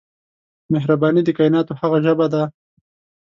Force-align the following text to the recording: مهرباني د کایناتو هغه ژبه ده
مهرباني 0.73 1.21
د 1.25 1.29
کایناتو 1.37 1.73
هغه 1.81 1.97
ژبه 2.05 2.27
ده 2.33 2.43